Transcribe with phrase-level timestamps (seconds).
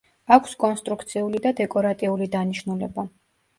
[0.37, 3.09] აქვს კონსტრუქციული და დეკორატიული დანიშნულება.